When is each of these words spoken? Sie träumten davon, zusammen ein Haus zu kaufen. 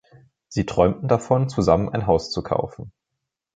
Sie 0.47 0.65
träumten 0.65 1.07
davon, 1.07 1.47
zusammen 1.47 1.89
ein 1.89 2.07
Haus 2.07 2.31
zu 2.31 2.41
kaufen. 2.41 2.91